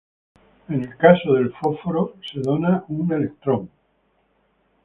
[0.67, 3.69] En el caso del Fósforo, se dona un electrón.